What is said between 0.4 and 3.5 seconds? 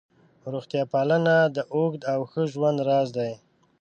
روغتیا پالنه د اوږد او ښه ژوند راز دی.